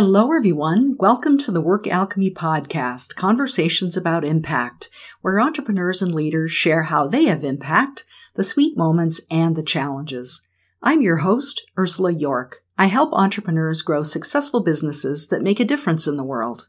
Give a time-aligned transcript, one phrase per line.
[0.00, 0.94] Hello, everyone.
[0.96, 4.88] Welcome to the Work Alchemy Podcast, Conversations about Impact,
[5.22, 10.46] where entrepreneurs and leaders share how they have impact, the sweet moments, and the challenges.
[10.84, 12.62] I'm your host, Ursula York.
[12.78, 16.68] I help entrepreneurs grow successful businesses that make a difference in the world.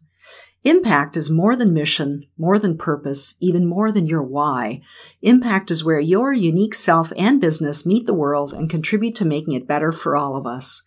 [0.64, 4.82] Impact is more than mission, more than purpose, even more than your why.
[5.22, 9.54] Impact is where your unique self and business meet the world and contribute to making
[9.54, 10.82] it better for all of us.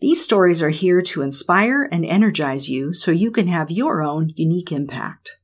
[0.00, 4.32] These stories are here to inspire and energize you so you can have your own
[4.36, 5.38] unique impact.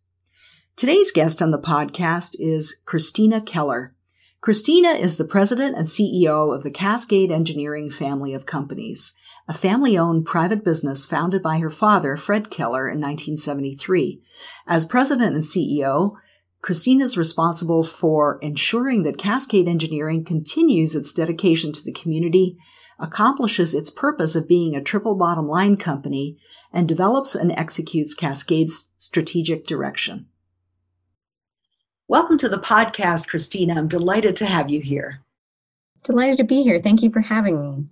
[0.76, 3.94] Today's guest on the podcast is Christina Keller.
[4.40, 9.98] Christina is the president and CEO of the Cascade Engineering family of companies a family
[9.98, 14.22] owned private business founded by her father, Fred Keller, in 1973.
[14.66, 16.14] As president and CEO,
[16.62, 22.56] Christina is responsible for ensuring that Cascade Engineering continues its dedication to the community,
[22.98, 26.36] accomplishes its purpose of being a triple bottom line company,
[26.72, 30.26] and develops and executes Cascade's strategic direction.
[32.08, 33.74] Welcome to the podcast, Christina.
[33.74, 35.20] I'm delighted to have you here.
[36.02, 36.80] Delighted to be here.
[36.80, 37.86] Thank you for having me.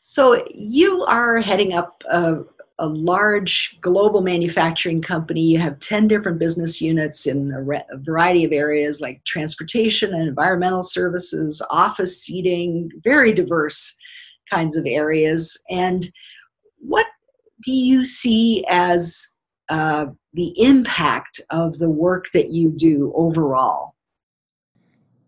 [0.00, 2.38] So you are heading up a,
[2.82, 5.40] a, large global manufacturing company.
[5.40, 10.12] You have 10 different business units in a, re- a, variety of areas like transportation
[10.12, 13.96] and environmental services, office seating, very diverse
[14.50, 15.62] kinds of areas.
[15.70, 16.06] And
[16.78, 17.06] what
[17.62, 19.34] do you see as
[19.68, 23.94] uh, the impact of the work that you do overall?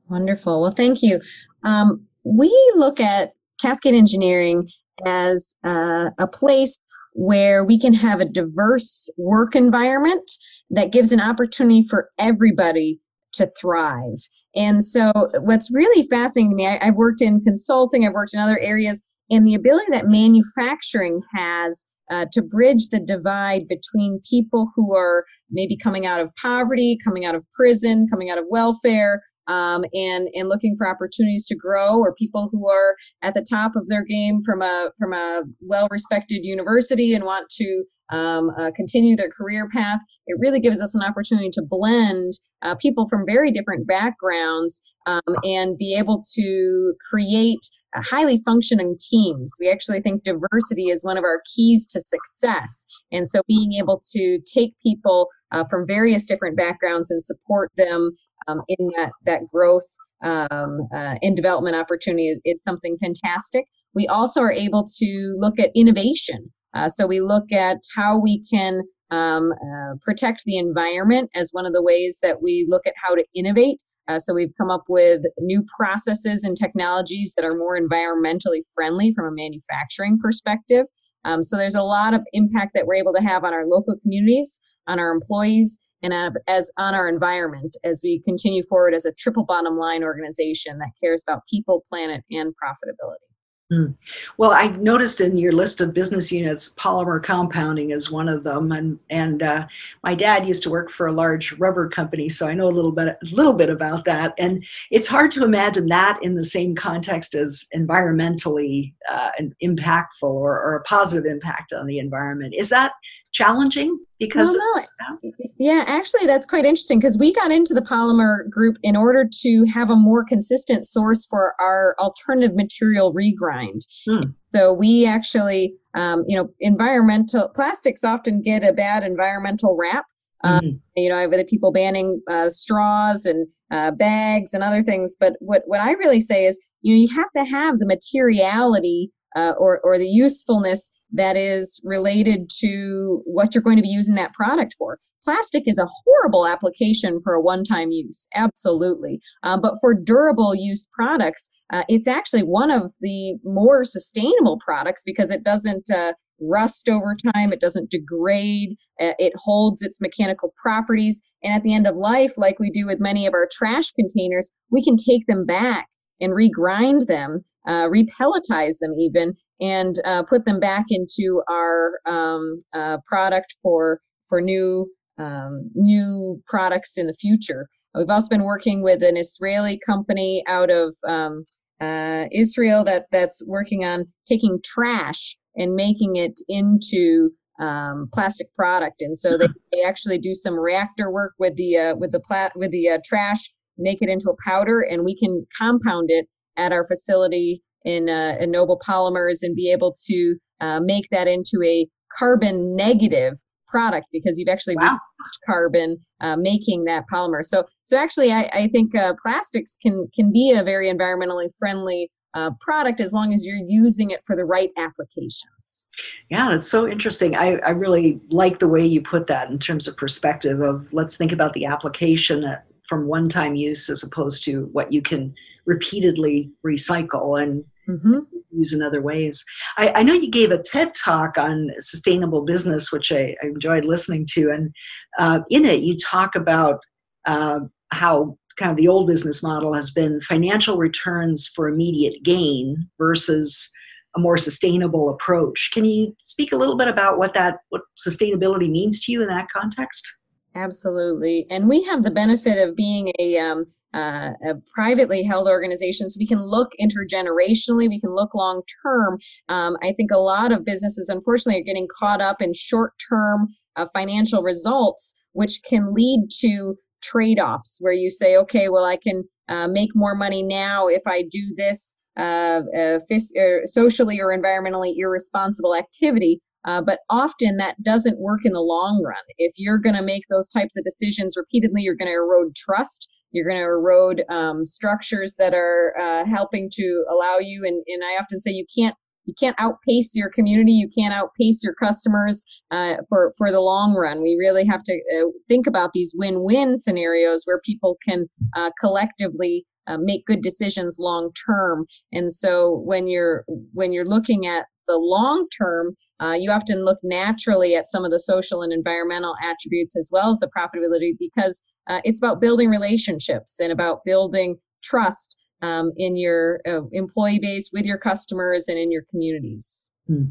[0.09, 0.61] Wonderful.
[0.61, 1.21] Well, thank you.
[1.63, 4.69] Um, we look at Cascade Engineering
[5.07, 6.79] as uh, a place
[7.15, 10.31] where we can have a diverse work environment
[10.71, 13.01] that gives an opportunity for everybody
[13.33, 14.19] to thrive.
[14.55, 18.41] And so, what's really fascinating to me, I, have worked in consulting, I've worked in
[18.41, 24.71] other areas, and the ability that manufacturing has uh, to bridge the divide between people
[24.77, 29.23] who are maybe coming out of poverty, coming out of prison, coming out of welfare,
[29.49, 33.77] um, and and looking for opportunities to grow, or people who are at the top
[33.77, 38.71] of their game from a from a well respected university and want to um, uh,
[38.77, 40.01] continue their career path.
[40.27, 45.21] It really gives us an opportunity to blend uh, people from very different backgrounds um,
[45.43, 47.61] and be able to create
[48.03, 49.55] highly functioning teams.
[49.61, 52.87] We actually think diversity is one of our keys to success.
[53.13, 58.11] And so being able to take people uh, from various different backgrounds and support them
[58.49, 59.87] um, in that, that growth
[60.25, 63.65] um, uh, and development opportunity is, is, something fantastic.
[63.95, 66.53] We also are able to look at innovation.
[66.75, 71.67] Uh, so we look at how we can um, uh, protect the environment as one
[71.67, 73.83] of the ways that we look at how to innovate.
[74.09, 79.13] Uh, so we've come up with new processes and technologies that are more environmentally friendly
[79.15, 80.87] from a manufacturing perspective.
[81.25, 83.95] Um, so there's a lot of impact that we're able to have on our local
[84.03, 86.13] communities, on our employees, and
[86.49, 90.91] as on our environment as we continue forward as a triple bottom line organization that
[91.03, 93.25] cares about people, planet, and profitability.
[93.73, 93.95] Mm.
[94.37, 98.73] Well, I noticed in your list of business units, polymer compounding is one of them,
[98.73, 99.67] and and uh,
[100.03, 102.93] my dad used to work for a large rubber company, so I know a little
[102.93, 104.35] bit a little bit about that.
[104.37, 109.31] And it's hard to imagine that in the same context as environmentally uh,
[109.63, 112.55] impactful or, or a positive impact on the environment.
[112.55, 112.93] Is that
[113.35, 114.85] challenging because well,
[115.23, 119.29] no, yeah actually that's quite interesting because we got into the polymer group in order
[119.31, 124.31] to have a more consistent source for our alternative material regrind hmm.
[124.51, 130.05] so we actually um, you know environmental plastics often get a bad environmental rap
[130.45, 130.77] um, mm-hmm.
[130.97, 135.63] you know with people banning uh, straws and uh, bags and other things but what,
[135.67, 139.81] what i really say is you know you have to have the materiality uh, or,
[139.81, 144.75] or the usefulness that is related to what you're going to be using that product
[144.79, 144.99] for.
[145.25, 149.21] Plastic is a horrible application for a one time use, absolutely.
[149.43, 155.03] Um, but for durable use products, uh, it's actually one of the more sustainable products
[155.03, 160.53] because it doesn't uh, rust over time, it doesn't degrade, uh, it holds its mechanical
[160.61, 161.23] properties.
[161.43, 164.51] And at the end of life, like we do with many of our trash containers,
[164.71, 165.89] we can take them back
[166.21, 172.55] and regrind them, uh, repelletize them even, and uh, put them back into our um,
[172.73, 177.69] uh, product for for new um, new products in the future.
[177.95, 181.45] We've also been working with an Israeli company out of um,
[181.81, 187.31] uh, Israel that that's working on taking trash and making it into
[187.61, 191.95] um, plastic product, and so they, they actually do some reactor work with the uh,
[191.97, 195.47] with the plat with the uh, trash, make it into a powder, and we can
[195.57, 196.27] compound it
[196.57, 201.27] at our facility in, uh, in Noble Polymers and be able to uh, make that
[201.27, 201.87] into a
[202.19, 203.35] carbon negative
[203.69, 204.83] product because you've actually wow.
[205.19, 207.43] reduced carbon uh, making that polymer.
[207.43, 212.09] So, so actually, I, I think uh, plastics can can be a very environmentally friendly
[212.35, 215.89] uh, product as long as you're using it for the right applications.
[216.31, 217.37] Yeah, that's so interesting.
[217.37, 221.17] I, I really like the way you put that in terms of perspective of let's
[221.17, 222.45] think about the application
[222.89, 225.35] from one time use as opposed to what you can
[225.67, 228.21] repeatedly recycle and mm-hmm.
[228.51, 229.45] use in other ways.
[229.77, 233.85] I, I, know you gave a TED talk on sustainable business, which I, I enjoyed
[233.85, 234.51] listening to.
[234.51, 234.75] And
[235.19, 236.81] uh, in it, you talk about
[237.27, 237.61] uh,
[237.91, 243.71] how kind of the old business model has been financial returns for immediate gain versus
[244.17, 245.71] a more sustainable approach.
[245.73, 249.29] Can you speak a little bit about what that what sustainability means to you in
[249.29, 250.07] that context?
[250.57, 256.09] Absolutely, and we have the benefit of being a, um, uh, a privately held organization,
[256.09, 257.89] so we can look intergenerationally.
[257.89, 259.19] We can look long term.
[259.49, 263.49] Um, I think a lot of businesses, unfortunately, are getting caught up in short term
[263.75, 268.97] uh, financial results, which can lead to trade offs where you say, okay, well, I
[268.97, 274.21] can uh, make more money now if I do this uh, uh, fis- er, socially
[274.21, 276.41] or environmentally irresponsible activity.
[276.65, 279.23] Uh, but often that doesn't work in the long run.
[279.39, 283.09] If you're going to make those types of decisions repeatedly, you're going to erode trust.
[283.33, 287.65] You're going to erode um, structures that are uh, helping to allow you.
[287.67, 288.95] And, and I often say you can't
[289.27, 293.95] you can't outpace your community you can't outpace your customers uh, for for the long
[293.95, 298.27] run we really have to uh, think about these win-win scenarios where people can
[298.57, 304.47] uh, collectively uh, make good decisions long term and so when you're when you're looking
[304.47, 308.73] at the long term uh, you often look naturally at some of the social and
[308.73, 314.05] environmental attributes as well as the profitability because uh, it's about building relationships and about
[314.07, 319.91] building trust um, in your uh, employee base, with your customers, and in your communities.
[320.07, 320.25] Hmm.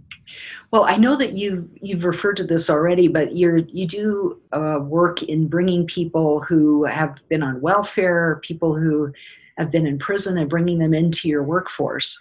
[0.72, 4.80] Well, I know that you've you've referred to this already, but you're you do uh,
[4.82, 9.12] work in bringing people who have been on welfare, people who
[9.58, 12.20] have been in prison, and bringing them into your workforce.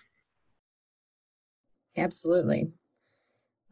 [1.98, 2.70] Absolutely.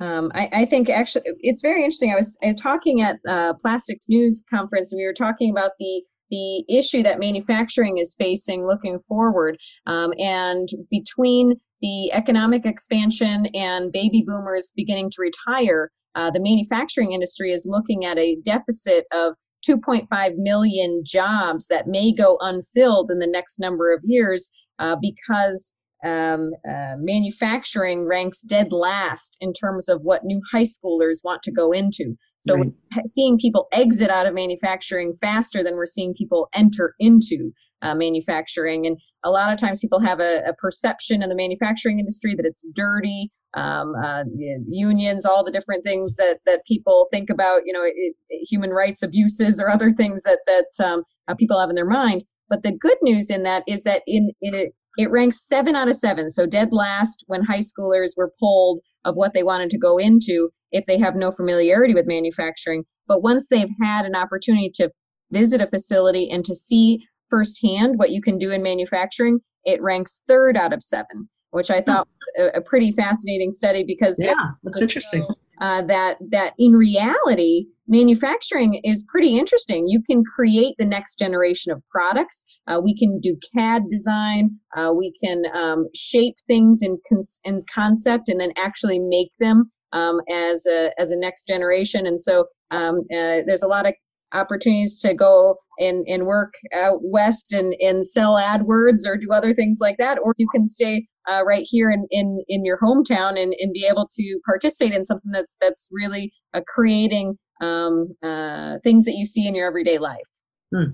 [0.01, 2.11] Um, I, I, think actually it's very interesting.
[2.11, 6.65] I was, talking at uh, Plastics News Conference, and we were talking about the the
[6.69, 9.59] issue that manufacturing is facing looking forward.
[9.87, 17.13] Um, and between the economic expansion and baby boomers beginning to retire, uh, the manufacturing
[17.13, 19.35] industry is looking at a deficit of
[19.69, 25.75] 2.5 million jobs that may go unfilled in the next number of years uh, because
[26.05, 31.53] um, uh, manufacturing ranks dead last in terms of what new high schoolers want to
[31.53, 32.17] go into.
[32.39, 32.73] So right.
[33.07, 37.53] seeing people exit out of manufacturing faster than we're seeing people enter into
[37.83, 38.87] uh, manufacturing.
[38.87, 42.45] And a lot of times people have a, a, perception in the manufacturing industry that
[42.45, 44.25] it's dirty, um, uh,
[44.69, 48.71] unions, all the different things that, that people think about, you know, it, it, human
[48.71, 52.23] rights abuses or other things that, that um, uh, people have in their mind.
[52.49, 55.95] But the good news in that is that in, in it, ranks seven out of
[55.95, 56.31] seven.
[56.31, 60.51] So dead last when high schoolers were polled of what they wanted to go into
[60.73, 62.85] if they have no familiarity with manufacturing.
[63.09, 64.91] But once they've had an opportunity to
[65.31, 70.23] visit a facility and to see firsthand what you can do in manufacturing, it ranks
[70.29, 74.35] third out of seven, which I thought was a, a pretty fascinating study because yeah,
[74.63, 75.27] that's interesting.
[75.61, 79.87] Uh, that that in reality, manufacturing is pretty interesting.
[79.87, 82.47] You can create the next generation of products.
[82.67, 84.51] Uh, we can do CAD design.
[84.77, 89.71] Uh, we can um, shape things in, con- in concept and then actually make them
[89.93, 92.07] um, as a as a next generation.
[92.07, 93.95] And so um, uh, there's a lot of
[94.33, 99.53] opportunities to go and, and work out west and, and sell AdWords or do other
[99.53, 103.41] things like that, or you can stay uh, right here in, in, in your hometown
[103.41, 108.79] and, and be able to participate in something that's that's really uh, creating um, uh,
[108.85, 110.27] things that you see in your everyday life.
[110.75, 110.93] Hmm.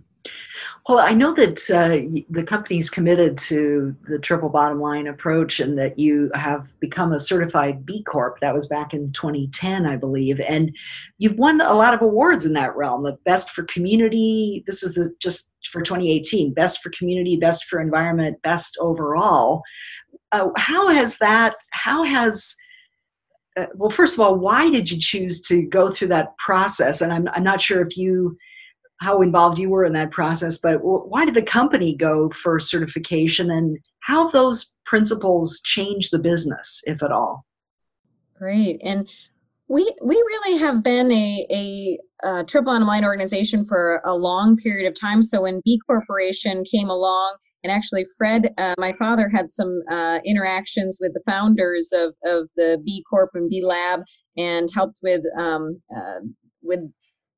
[0.89, 5.77] Well, I know that uh, the company's committed to the triple bottom line approach and
[5.79, 8.39] that you have become a certified B Corp.
[8.41, 10.41] That was back in 2010, I believe.
[10.41, 10.75] And
[11.19, 14.63] you've won a lot of awards in that realm the best for community.
[14.67, 19.63] This is the, just for 2018 best for community, best for environment, best overall.
[20.33, 22.55] Uh, how has that, how has,
[23.59, 27.01] uh, well, first of all, why did you choose to go through that process?
[27.01, 28.37] And I'm, I'm not sure if you
[29.01, 33.51] how involved you were in that process, but why did the company go for certification
[33.51, 37.45] and how have those principles changed the business, if at all?
[38.39, 38.81] Great.
[38.83, 39.09] And
[39.69, 44.57] we we really have been a, a, a triple bottom line organization for a long
[44.57, 45.23] period of time.
[45.23, 50.21] So when B Corporation came along and actually, Fred, uh, my father, had some uh,
[50.25, 54.03] interactions with the founders of, of the B Corp and B Lab,
[54.37, 56.21] and helped with um, uh,
[56.63, 56.79] with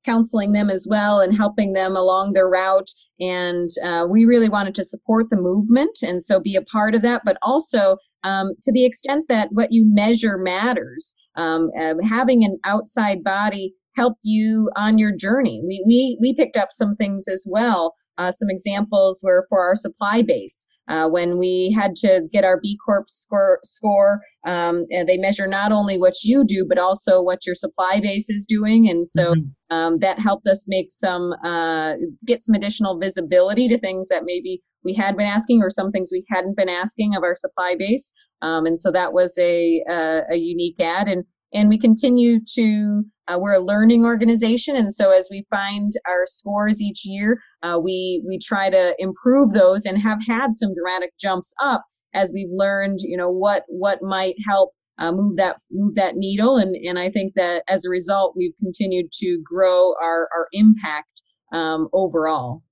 [0.04, 2.90] counseling them as well and helping them along their route.
[3.20, 7.00] And uh, we really wanted to support the movement and so be a part of
[7.02, 11.16] that, but also um, to the extent that what you measure matters.
[11.36, 15.60] Um, uh, having an outside body help you on your journey.
[15.68, 17.82] We we we picked up some things as well.
[18.20, 20.66] Uh, some examples were for our supply base.
[20.88, 25.70] Uh, when we had to get our B Corp score, score um, they measure not
[25.72, 28.88] only what you do, but also what your supply base is doing.
[28.88, 29.76] And so mm-hmm.
[29.76, 31.94] um, that helped us make some, uh,
[32.26, 36.10] get some additional visibility to things that maybe we had been asking or some things
[36.10, 38.14] we hadn't been asking of our supply base.
[38.40, 41.08] Um, and so that was a, a, a unique ad.
[41.08, 44.76] And and we continue to uh, we're a learning organization.
[44.76, 49.52] And so as we find our scores each year uh, we we try to improve
[49.52, 54.02] those and have had some dramatic jumps up as we've learned you know what what
[54.02, 56.56] might help uh, move that move that needle.
[56.56, 61.22] And and i think that as a result we've continued to grow our our impact
[61.52, 62.62] um, overall.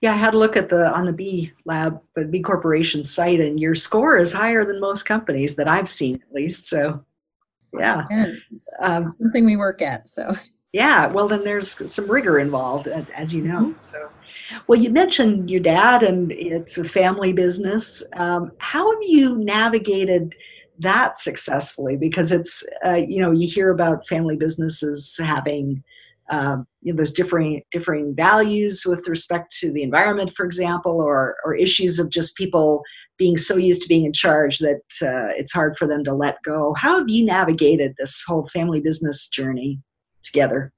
[0.00, 3.40] Yeah, I had a look at the on the B Lab, the B Corporation site,
[3.40, 6.66] and your score is higher than most companies that I've seen, at least.
[6.66, 7.04] So
[7.78, 8.04] yeah,
[8.80, 10.08] um, something we work at.
[10.08, 10.32] So
[10.72, 13.60] yeah, well, then there's some rigor involved, as you know.
[13.60, 13.78] Mm-hmm.
[13.78, 14.10] So,
[14.66, 18.06] well, you mentioned your dad, and it's a family business.
[18.14, 20.34] Um, how have you navigated?
[20.80, 25.84] that successfully because it's uh, you know you hear about family businesses having
[26.30, 31.36] um, you know, there's differing differing values with respect to the environment, for example, or
[31.44, 32.82] or issues of just people
[33.18, 36.36] being so used to being in charge that uh, it's hard for them to let
[36.44, 36.74] go.
[36.76, 39.80] How have you navigated this whole family business journey
[40.22, 40.72] together?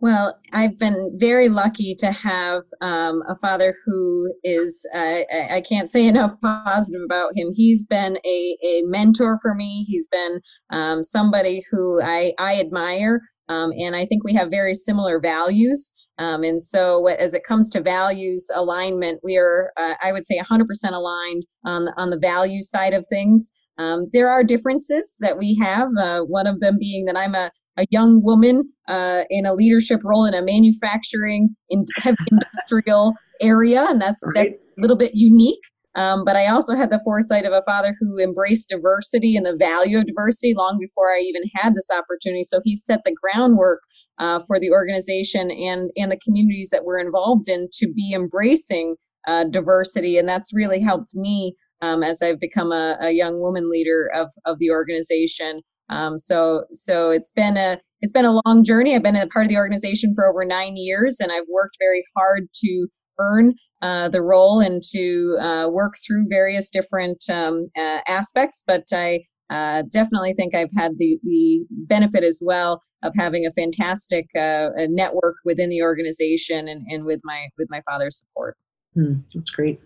[0.00, 5.90] Well, I've been very lucky to have um, a father who is, uh, I can't
[5.90, 7.48] say enough positive about him.
[7.52, 9.82] He's been a, a mentor for me.
[9.88, 13.22] He's been um, somebody who I, I admire.
[13.48, 15.94] Um, and I think we have very similar values.
[16.18, 20.38] Um, and so, as it comes to values alignment, we are, uh, I would say,
[20.38, 23.52] 100% aligned on on the value side of things.
[23.78, 25.88] Um, there are differences that we have.
[25.98, 30.00] Uh, one of them being that I'm a, a young woman uh, in a leadership
[30.04, 34.34] role in a manufacturing in heavy industrial area, and that's right.
[34.34, 35.62] that's a little bit unique.
[35.98, 39.56] Um, but I also had the foresight of a father who embraced diversity and the
[39.56, 42.44] value of diversity long before I even had this opportunity.
[42.44, 43.80] So he set the groundwork
[44.18, 48.94] uh, for the organization and and the communities that we're involved in to be embracing
[49.26, 53.68] uh, diversity, and that's really helped me um, as I've become a, a, young woman
[53.68, 55.62] leader of of the organization.
[55.90, 58.94] Um, so so it's been a it's been a long journey.
[58.94, 62.04] I've been a part of the organization for over nine years, and I've worked very
[62.16, 62.86] hard to
[63.18, 68.64] earn uh, the role and to uh, work through various different um, uh, aspects.
[68.66, 69.20] But I
[69.50, 74.68] uh, definitely think I've had the the benefit as well of having a fantastic uh,
[74.88, 78.56] network within the organization and, and with my with my father's support.
[78.98, 79.80] Hmm, that's great.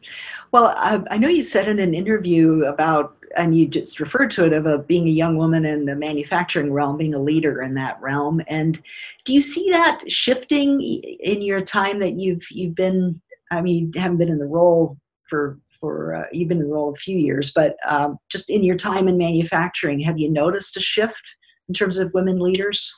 [0.52, 4.46] Well, I, I, know you said in an interview about, and you just referred to
[4.46, 8.00] it of being a young woman in the manufacturing realm, being a leader in that
[8.00, 8.40] realm.
[8.46, 8.80] And
[9.26, 13.20] do you see that shifting in your time that you've you've been?
[13.50, 14.96] I mean, you haven't been in the role
[15.28, 18.64] for for uh, you've been in the role a few years, but um, just in
[18.64, 21.22] your time in manufacturing, have you noticed a shift
[21.68, 22.90] in terms of women leaders?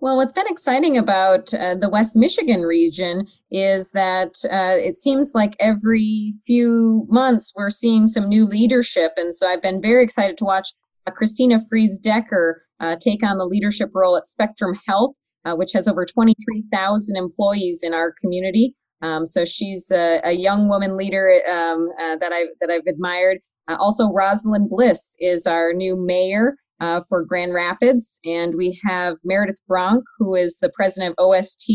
[0.00, 5.32] Well, what's been exciting about uh, the West Michigan region is that uh, it seems
[5.34, 9.14] like every few months we're seeing some new leadership.
[9.16, 10.68] And so I've been very excited to watch
[11.08, 15.72] uh, Christina Freese Decker uh, take on the leadership role at Spectrum Health, uh, which
[15.72, 18.76] has over 23,000 employees in our community.
[19.02, 23.38] Um, so she's a, a, young woman leader um, uh, that, I, that I've admired.
[23.68, 28.20] also, Rosalynn Bliss is our new mayor uh, for Grand Rapids.
[28.24, 31.70] And we have Meredith Bronk, who is the president of OST,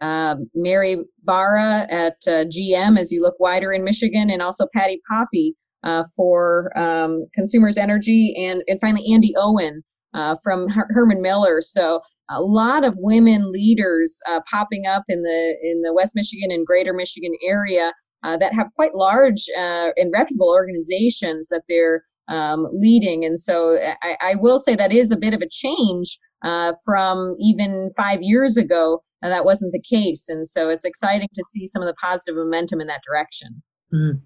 [0.00, 5.00] um, Mary Barra at uh, GM as you look wider in Michigan, and also Patti
[5.10, 9.82] Poppe uh, for um, Consumers Energy, and, and finally Andi Owen.
[10.16, 15.22] Uh, from Her- Herman Miller, so a lot of women leaders uh, popping up in
[15.22, 20.12] the in the West Michigan and Greater Michigan area uh, that have quite large and
[20.12, 23.24] reputable organizations that they're um, leading.
[23.24, 27.36] And so I, I, will say that is a bit of a change uh, from
[27.38, 29.02] even five years ago.
[29.22, 30.28] Uh, that wasn't the case.
[30.28, 33.62] And so it's exciting to see some of the positive momentum in that direction.
[33.92, 34.20] Mm.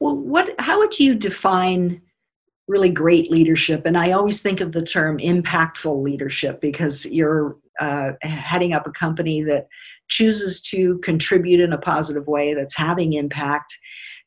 [0.00, 0.54] Well, what?
[0.58, 2.00] How would you define
[2.66, 3.86] really great leadership?
[3.86, 8.90] And I always think of the term impactful leadership because you're uh, heading up a
[8.90, 9.68] company that
[10.08, 13.76] chooses to contribute in a positive way that's having impact.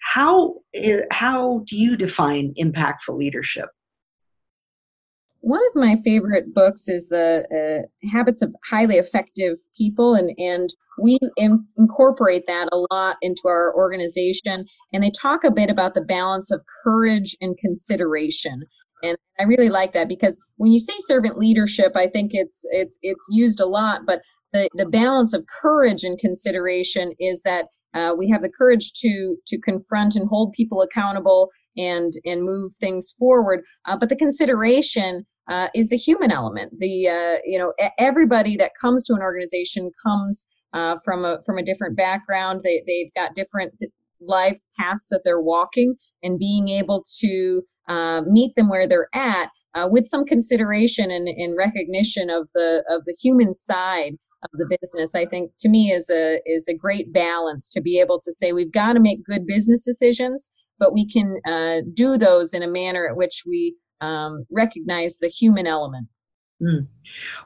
[0.01, 3.69] How, eh, how do you define impactful leadership?
[5.41, 10.69] One of my favorite books is the uh, Habits of Highly Effective People, and and
[11.01, 14.65] we in, incorporate that a lot into our organization.
[14.93, 18.63] And they talk a bit about the balance of courage and consideration.
[19.03, 22.99] And I really like that because when you say servant leadership, I think it's it's
[23.01, 24.21] it's used a lot, but
[24.53, 29.35] the, the balance of courage and consideration is that uh, we have the courage to
[29.47, 33.61] to confront and hold people accountable and and move things forward.
[33.85, 36.79] Uh, but the consideration uh, is the human element.
[36.79, 41.57] The uh, you know everybody that comes to an organization comes uh, from a from
[41.57, 42.61] a different background.
[42.63, 43.73] They they've got different
[44.21, 49.49] life paths that they're walking, and being able to uh, meet them where they're at
[49.89, 55.15] with some consideration and, and recognition of the of the human side of the business
[55.15, 58.51] i think to me is a is a great balance to be able to say
[58.51, 62.67] we've got to make good business decisions but we can uh, do those in a
[62.67, 66.07] manner at which we um, recognize the human element.
[66.61, 66.87] Mm.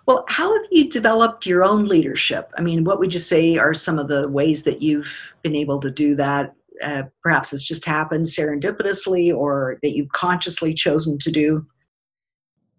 [0.07, 2.51] Well, how have you developed your own leadership?
[2.57, 5.79] I mean, what would you say are some of the ways that you've been able
[5.81, 6.53] to do that?
[6.83, 11.65] Uh, perhaps it's just happened serendipitously or that you've consciously chosen to do?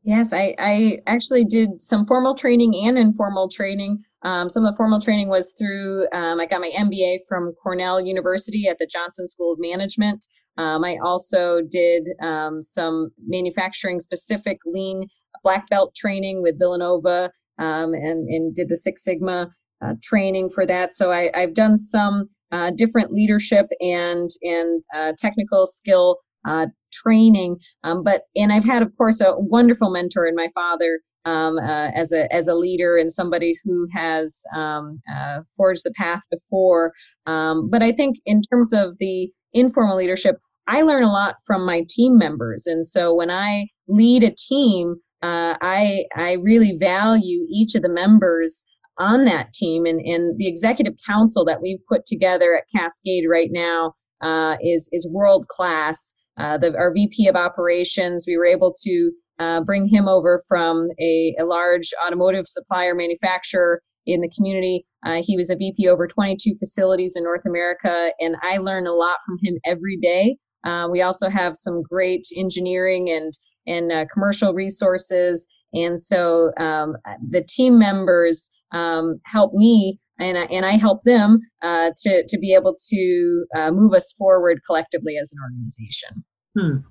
[0.07, 4.05] Yes, I, I actually did some formal training and informal training.
[4.23, 8.01] Um, some of the formal training was through, um, I got my MBA from Cornell
[8.01, 10.25] University at the Johnson School of Management.
[10.59, 15.09] Um, I also did um, some manufacturing specific lean
[15.43, 19.51] black belt training with Villanova um, and, and did the Six Sigma
[19.83, 20.93] uh, training for that.
[20.95, 27.57] So I, have done some uh, different leadership and, and uh, technical skill uh, training.
[27.85, 31.91] Um, but and I've had, of course, a wonderful mentor in my father um, uh,
[31.95, 36.93] as a as a leader and somebody who has um, uh, forged the path before.
[37.27, 40.37] Um, but I think in terms of the informal leadership,
[40.69, 42.67] I learn a lot from my team members.
[42.67, 47.93] And so when I lead a team, uh, I, I really value each of the
[47.93, 48.67] members
[48.99, 49.87] on that team.
[49.87, 54.89] And, and the executive council that we've put together at Cascade right now uh, is,
[54.93, 56.15] is world class.
[56.39, 60.85] Uh, the, our VP of operations, we were able to uh, bring him over from
[61.01, 64.87] a, a large automotive supplier manufacturer in the community.
[65.05, 68.93] Uh, he was a VP over 22 facilities in North America, and I learn a
[68.93, 70.37] lot from him every day.
[70.65, 73.33] Uh, we also have some great engineering and
[73.69, 76.97] and uh, commercial resources, and so um,
[77.29, 82.39] the team members um, help me and I, and I help them uh, to to
[82.39, 86.25] be able to uh, move us forward collectively as an organization.
[86.59, 86.87] Hmm.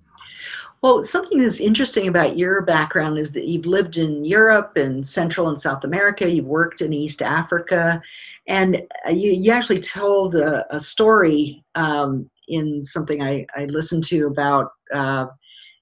[0.81, 5.49] Well, something that's interesting about your background is that you've lived in Europe and Central
[5.49, 6.29] and South America.
[6.29, 8.01] You've worked in East Africa,
[8.47, 14.03] and uh, you, you actually told a, a story um, in something I, I listened
[14.05, 15.25] to about, uh,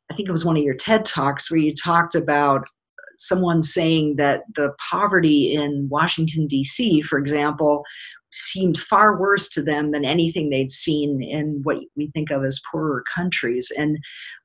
[0.10, 2.66] I think it was one of your TED Talks where you talked about
[3.24, 7.84] someone saying that the poverty in Washington, D.C., for example,
[8.32, 12.62] seemed far worse to them than anything they'd seen in what we think of as
[12.72, 13.72] poorer countries.
[13.78, 13.98] And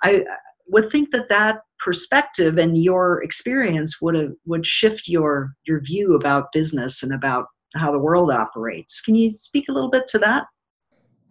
[0.03, 0.25] I
[0.67, 6.15] would think that that perspective and your experience would have, would shift your your view
[6.15, 9.01] about business and about how the world operates.
[9.01, 10.45] Can you speak a little bit to that?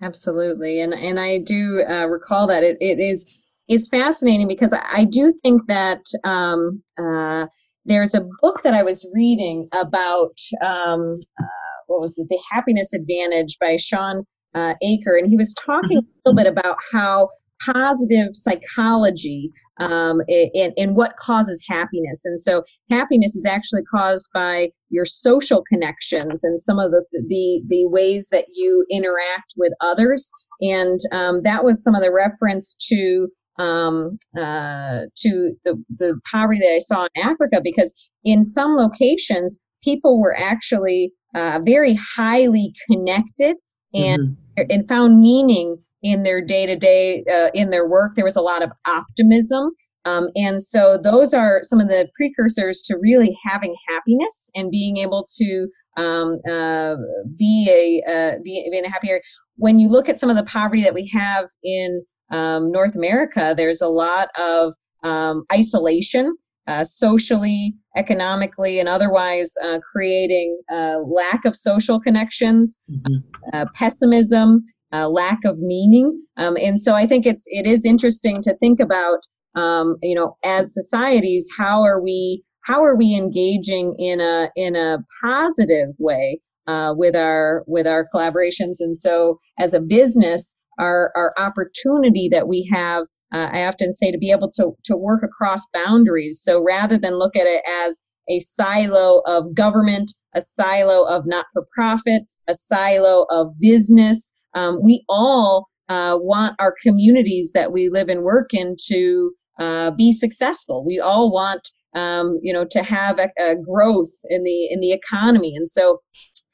[0.02, 5.04] Absolutely, and and I do uh, recall that it, it is is fascinating because I,
[5.06, 7.48] do think that um, uh,
[7.86, 11.46] there's a book that I was reading about um, uh,
[11.88, 16.08] what was it, the Happiness Advantage by Shawn uh, Achor, and he was talking mm-hmm.
[16.26, 17.30] a little bit about how
[17.66, 22.24] positive psychology um, and, and what causes happiness.
[22.26, 27.62] And so happiness is actually caused by your social connections and some of the, the,
[27.68, 30.32] the ways that you interact with others.
[30.62, 36.60] And um, that was some of the reference to um, uh, to the, the poverty
[36.60, 37.94] that I saw in Africa, because
[38.24, 43.56] in some locations, people were actually uh, very highly connected
[43.94, 48.14] and mm-hmm and found meaning in their day to day in their work.
[48.16, 49.72] There was a lot of optimism.
[50.06, 54.98] Um, and so those are some of the precursors to really having happiness and being
[54.98, 55.68] able to
[55.98, 56.96] um, uh,
[57.38, 59.22] be a uh, be, be in a happier.
[59.56, 63.54] When you look at some of the poverty that we have in um, North America,
[63.56, 66.36] there's a lot of um, isolation,
[66.68, 73.16] uh, socially, economically, and otherwise, uh, creating uh, lack of social connections, mm-hmm.
[73.54, 76.22] Uh, pessimism, uh, lack of meaning.
[76.36, 79.20] Um, and so I think it's it is interesting to think about,
[79.56, 84.76] um, you know, as societies, how are we how are we engaging in a in
[84.76, 88.78] a positive way uh, with our with our collaborations.
[88.80, 94.12] And so, as a business, our our opportunity that we have, uh, I often say,
[94.12, 96.42] to be able to to work across boundaries.
[96.44, 101.46] So rather than look at it as a silo of government, a silo of not
[101.54, 107.90] for profit, a silo of business, um, we all uh, want our communities that we
[107.90, 110.86] live and work in to uh, be successful.
[110.86, 114.92] We all want um, you know to have a, a growth in the in the
[114.92, 116.02] economy, and so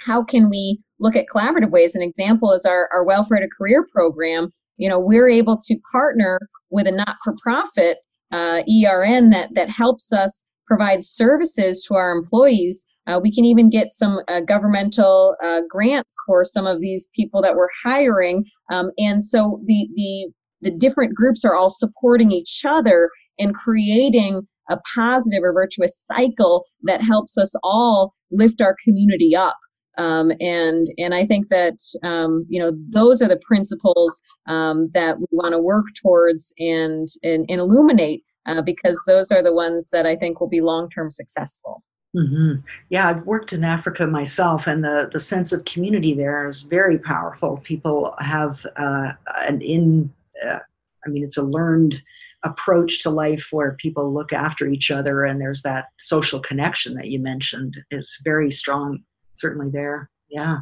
[0.05, 1.95] how can we look at collaborative ways?
[1.95, 4.51] An example is our, our welfare to career program.
[4.77, 6.39] You know, we're able to partner
[6.71, 7.97] with a not-for-profit
[8.31, 12.87] uh, ERN that that helps us provide services to our employees.
[13.05, 17.41] Uh, we can even get some uh, governmental uh, grants for some of these people
[17.41, 22.63] that we're hiring, um, and so the the the different groups are all supporting each
[22.65, 29.35] other and creating a positive or virtuous cycle that helps us all lift our community
[29.35, 29.57] up.
[29.97, 35.19] Um, and and I think that um, you know those are the principles um, that
[35.19, 39.91] we want to work towards and and, and illuminate uh, because those are the ones
[39.91, 41.83] that I think will be long term successful.
[42.15, 42.61] Mm-hmm.
[42.89, 46.99] Yeah, I've worked in Africa myself, and the, the sense of community there is very
[46.99, 47.57] powerful.
[47.63, 50.13] People have uh, an in,
[50.45, 50.59] uh,
[51.05, 52.01] I mean, it's a learned
[52.43, 57.07] approach to life where people look after each other, and there's that social connection that
[57.07, 58.99] you mentioned is very strong
[59.35, 60.09] certainly there.
[60.29, 60.59] Yeah.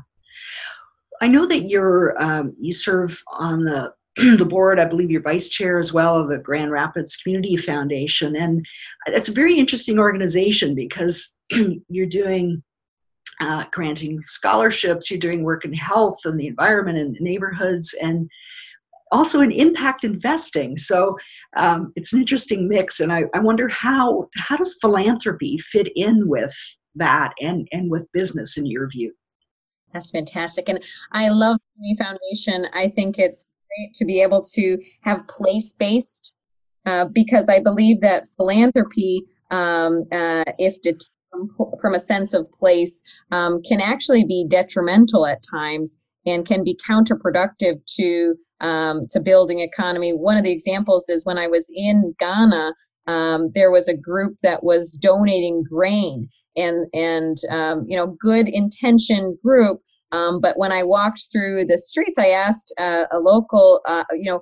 [1.22, 3.94] I know that you're um, you serve on the
[4.38, 4.80] the board.
[4.80, 8.66] I believe you're vice chair as well of the Grand Rapids Community Foundation, and
[9.06, 11.38] it's a very interesting organization because
[11.90, 12.64] you're doing
[13.40, 18.30] uh, granting scholarships, you're doing work in health and the environment and neighborhoods, and
[19.12, 20.76] also in impact investing.
[20.78, 21.18] So
[21.56, 26.28] um, it's an interesting mix, and I, I wonder how how does philanthropy fit in
[26.28, 26.54] with
[26.96, 29.14] that and and with business in your view.
[29.94, 30.70] That's fantastic.
[30.70, 32.68] And i love the foundation.
[32.74, 36.36] I think it's great to be able to have place based
[36.86, 41.06] uh, because i believe that philanthropy um, uh, if det-
[41.80, 46.78] from a sense of place um, can actually be detrimental at times and can be
[46.88, 50.12] counterproductive to um, to building economy.
[50.12, 52.74] One of the examples is when I was in Ghana,
[53.08, 58.48] um, there was a group that was donating grain and and um, you know good
[58.48, 59.82] intentioned group.
[60.14, 64.30] Um, but when i walked through the streets i asked uh, a local uh, you
[64.30, 64.42] know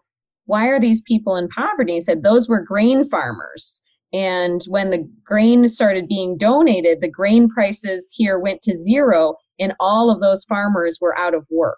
[0.50, 1.93] why are these people in poverty?
[1.93, 3.84] He said those were grain farmers.
[4.12, 9.76] And when the grain started being donated the grain prices here went to zero and
[9.80, 11.78] all of those farmers were out of work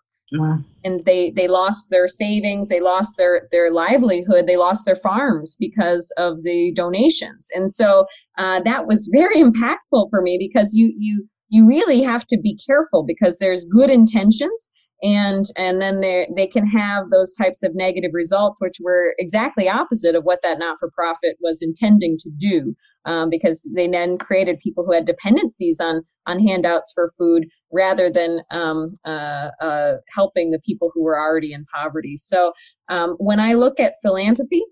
[0.83, 5.55] And they they lost their savings, they lost their their livelihood, they lost their farms
[5.59, 7.49] because of the donations.
[7.53, 8.05] And so
[8.37, 12.57] uh, that was very impactful for me because you you you really have to be
[12.65, 14.71] careful because there's good intentions
[15.03, 19.67] and and then they they can have those types of negative results which were exactly
[19.69, 24.85] opposite of what that not-for-profit was intending to do um, because they then created people
[24.85, 30.59] who had dependencies on on handouts for food rather than um, uh, uh, helping the
[30.59, 32.15] people who were already in poverty.
[32.15, 32.53] So
[32.89, 34.63] um, when i look at philanthropy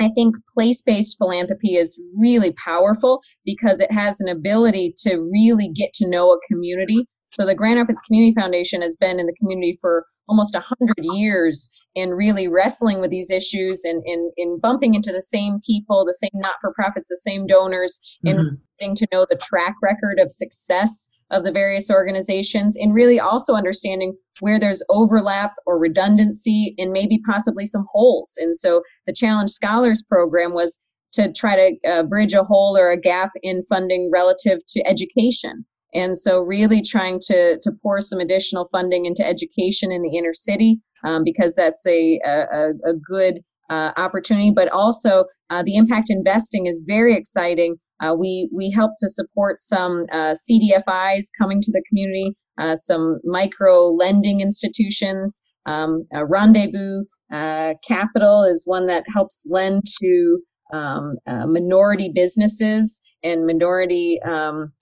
[0.00, 5.68] I think place based philanthropy is really powerful because it has an ability to really
[5.68, 9.34] get to know a community so the Grand Rapids Community Foundation has been in the
[9.34, 14.94] community for almost 100 years and really wrestling with these issues and in, in bumping
[14.94, 18.38] into the same people, the same not-for-profits, the same donors, mm-hmm.
[18.38, 23.20] and getting to know the track record of success of the various organizations and really
[23.20, 28.34] also understanding where there's overlap or redundancy and maybe possibly some holes.
[28.38, 30.80] And so the Challenge Scholars program was
[31.12, 35.64] to try to uh, bridge a hole or a gap in funding relative to education.
[35.92, 40.32] And so, really trying to, to pour some additional funding into education in the inner
[40.32, 44.50] city um, because that's a, a, a good uh, opportunity.
[44.50, 47.76] But also, uh, the impact investing is very exciting.
[48.00, 53.20] Uh, we we help to support some uh, CDFIs coming to the community, uh, some
[53.24, 55.42] micro lending institutions.
[55.66, 60.38] Um, Rendezvous uh, Capital is one that helps lend to
[60.72, 64.72] um, minority businesses and minority um,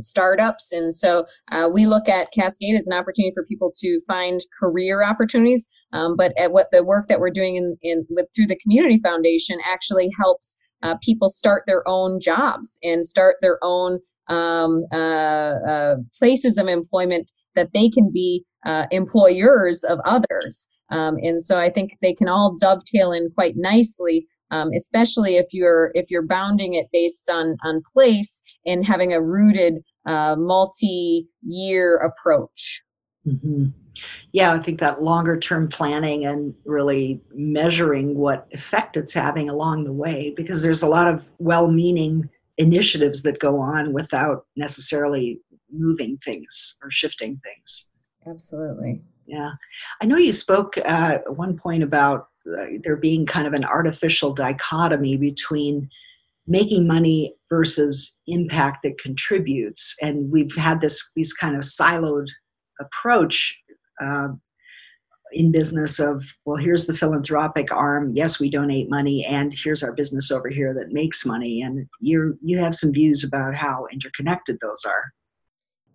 [0.00, 0.72] startups.
[0.72, 5.02] And so uh, we look at Cascade as an opportunity for people to find career
[5.02, 5.68] opportunities.
[5.92, 8.98] Um, but at what the work that we're doing in, in with through the Community
[9.02, 15.54] Foundation actually helps uh, people start their own jobs and start their own um, uh,
[15.68, 20.68] uh places of employment that they can be uh, employers of others.
[20.90, 25.46] Um, and so I think they can all dovetail in quite nicely um, especially if
[25.52, 29.74] you're if you're bounding it based on on place and having a rooted
[30.06, 32.82] uh, multi-year approach.
[33.26, 33.66] Mm-hmm.
[34.32, 39.84] Yeah, I think that longer term planning and really measuring what effect it's having along
[39.84, 45.40] the way, because there's a lot of well meaning initiatives that go on without necessarily
[45.70, 47.88] moving things or shifting things.
[48.26, 49.02] Absolutely.
[49.26, 49.52] Yeah.
[50.00, 50.80] I know you spoke uh,
[51.24, 55.88] at one point about there being kind of an artificial dichotomy between
[56.46, 59.96] making money versus impact that contributes.
[60.02, 62.28] And we've had this, these kind of siloed
[62.80, 63.56] approach
[64.02, 64.28] uh,
[65.34, 68.12] in business of well here's the philanthropic arm.
[68.14, 71.62] Yes we donate money and here's our business over here that makes money.
[71.62, 75.12] And you you have some views about how interconnected those are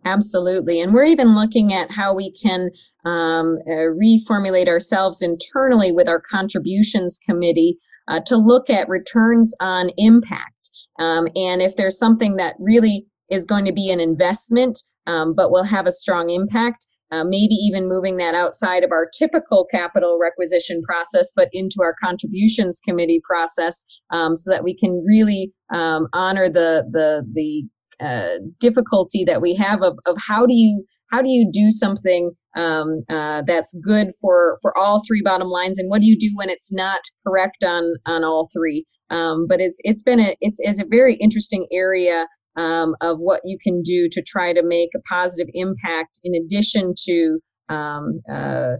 [0.07, 2.69] absolutely and we're even looking at how we can
[3.05, 9.89] um, uh, reformulate ourselves internally with our contributions committee uh, to look at returns on
[9.97, 10.71] impact.
[10.99, 15.51] Um, and if there's something that really is going to be an investment um, but
[15.51, 20.19] will have a strong impact uh, maybe even moving that outside of our typical capital
[20.21, 26.07] requisition process, but into our contributions committee process, um, so that we can really um,
[26.13, 27.63] honor the the the
[27.99, 32.31] uh, difficulty that we have of, of how do you how do you do something
[32.57, 36.31] um, uh, that's good for for all three bottom lines, and what do you do
[36.35, 38.85] when it's not correct on on all three?
[39.09, 42.25] Um, but it's it's been a it's, it's a very interesting area
[42.57, 46.93] um, of what you can do to try to make a positive impact in addition
[47.05, 48.73] to um, uh,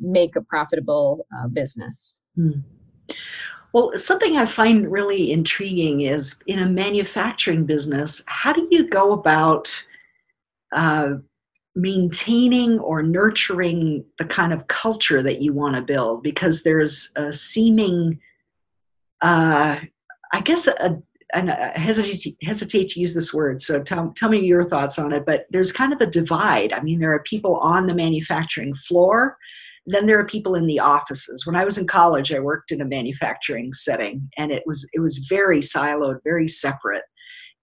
[0.00, 2.20] make a profitable uh, business.
[2.36, 2.60] Hmm.
[3.72, 9.12] Well, something I find really intriguing is in a manufacturing business, how do you go
[9.12, 9.84] about
[10.74, 11.14] uh,
[11.74, 16.22] maintaining or nurturing the kind of culture that you want to build?
[16.22, 18.20] Because there's a seeming,
[19.20, 19.80] uh,
[20.32, 21.02] I guess, a
[21.34, 25.12] and I hesitate, hesitate to use this word, so tell, tell me your thoughts on
[25.12, 25.26] it.
[25.26, 26.72] But there's kind of a divide.
[26.72, 29.36] I mean, there are people on the manufacturing floor,
[29.88, 31.46] then there are people in the offices.
[31.46, 35.00] When I was in college, I worked in a manufacturing setting, and it was it
[35.00, 37.04] was very siloed, very separate.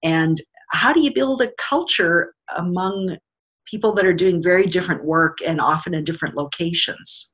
[0.04, 0.38] And
[0.72, 3.18] how do you build a culture among
[3.66, 7.34] people that are doing very different work and often in different locations?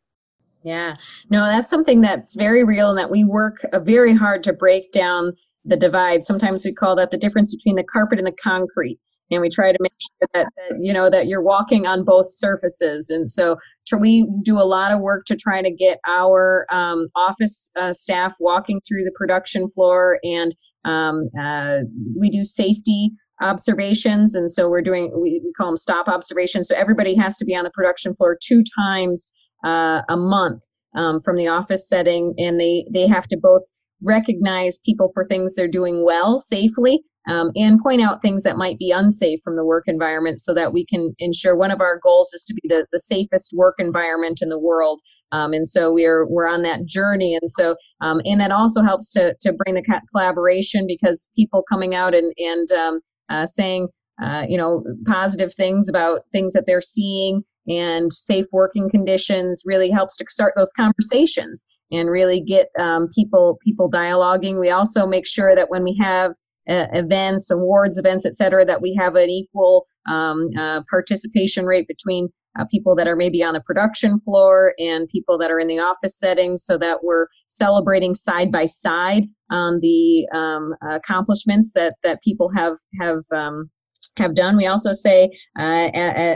[0.64, 0.96] Yeah,
[1.30, 4.92] no, that's something that's very real and that we work uh, very hard to break
[4.92, 5.34] down
[5.66, 6.24] the divide.
[6.24, 9.00] Sometimes we call that the difference between the carpet and the concrete.
[9.32, 12.26] And we try to make sure that, that you know that you're walking on both
[12.30, 13.10] surfaces.
[13.10, 13.58] And so
[13.98, 18.36] we do a lot of work to try to get our um, office uh, staff
[18.40, 21.80] walking through the production floor, and um, uh,
[22.20, 24.36] we do safety observations.
[24.36, 26.68] And so we're doing we, we call them stop observations.
[26.68, 29.34] So everybody has to be on the production floor two times
[29.66, 30.64] uh, a month
[30.96, 33.64] um, from the office setting, and they they have to both
[34.04, 38.78] recognize people for things they're doing well safely um, and point out things that might
[38.80, 42.34] be unsafe from the work environment so that we can ensure one of our goals
[42.34, 46.26] is to be the, the safest work environment in the world um, and so we're
[46.28, 50.02] we're on that journey and so um, and that also helps to to bring the
[50.12, 53.88] collaboration because people coming out and and um, uh, saying
[54.22, 59.90] uh, you know positive things about things that they're seeing and safe working conditions really
[59.90, 64.60] helps to start those conversations and really get um, people people dialoguing.
[64.60, 66.34] We also make sure that when we have
[66.70, 71.88] uh, events, awards events, et cetera, that we have an equal um, uh, participation rate
[71.88, 75.68] between uh, people that are maybe on the production floor and people that are in
[75.68, 81.96] the office setting so that we're celebrating side by side on the um, accomplishments that
[82.04, 83.70] that people have have um,
[84.18, 84.58] have done.
[84.58, 85.90] We also say uh,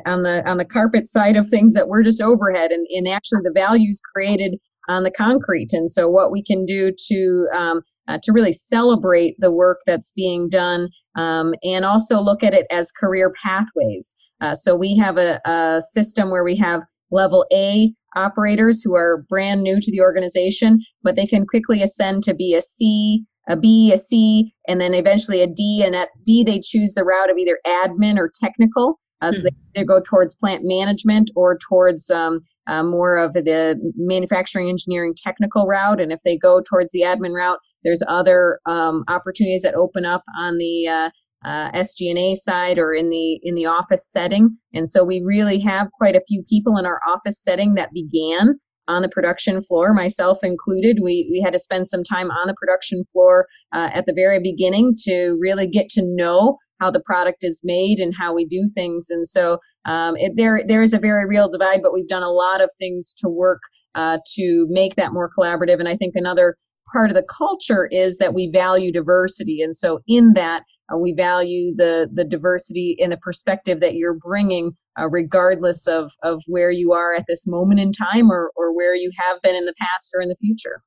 [0.05, 3.41] on the on the carpet side of things that we're just overhead, and, and actually
[3.43, 4.57] the values created
[4.87, 5.69] on the concrete.
[5.73, 10.11] And so, what we can do to um, uh, to really celebrate the work that's
[10.13, 14.15] being done, um, and also look at it as career pathways.
[14.41, 19.25] Uh, so we have a, a system where we have level A operators who are
[19.29, 23.57] brand new to the organization, but they can quickly ascend to be a C, a
[23.57, 25.83] B, a C, and then eventually a D.
[25.85, 28.99] And at D, they choose the route of either admin or technical.
[29.21, 29.43] Uh, so hmm.
[29.45, 35.13] they either go towards plant management or towards um, uh, more of the manufacturing engineering
[35.15, 36.01] technical route.
[36.01, 40.23] And if they go towards the admin route, there's other um, opportunities that open up
[40.37, 41.09] on the uh,
[41.45, 44.57] uh, SG&A side or in the in the office setting.
[44.73, 48.59] And so we really have quite a few people in our office setting that began
[48.87, 50.99] on the production floor, myself included.
[51.01, 54.39] We, we had to spend some time on the production floor uh, at the very
[54.39, 58.67] beginning to really get to know how the product is made and how we do
[58.73, 59.09] things.
[59.09, 62.31] And so um, it, there there is a very real divide, but we've done a
[62.31, 63.61] lot of things to work
[63.95, 65.79] uh, to make that more collaborative.
[65.79, 66.57] And I think another
[66.91, 69.61] part of the culture is that we value diversity.
[69.61, 74.13] And so, in that, uh, we value the the diversity in the perspective that you're
[74.13, 78.75] bringing, uh, regardless of of where you are at this moment in time, or or
[78.75, 80.81] where you have been in the past or in the future.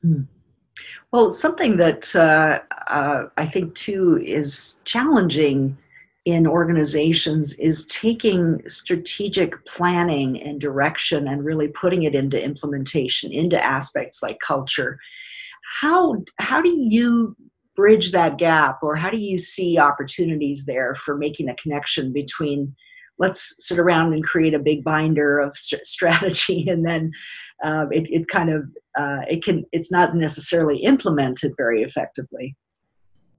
[0.00, 0.22] Hmm.
[1.12, 5.76] Well, something that uh, uh, I think too is challenging
[6.24, 13.62] in organizations is taking strategic planning and direction and really putting it into implementation into
[13.62, 14.98] aspects like culture.
[15.80, 17.36] How how do you
[17.76, 22.74] bridge that gap or how do you see opportunities there for making a connection between
[23.18, 27.10] let's sit around and create a big binder of st- strategy and then
[27.64, 28.64] uh, it, it kind of
[28.98, 32.56] uh, it can it's not necessarily implemented very effectively